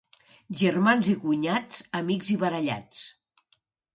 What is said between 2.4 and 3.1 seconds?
barallats.